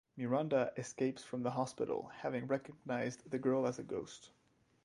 [0.17, 4.31] Miranda escapes from the hospital, having recognized the girl as a ghost.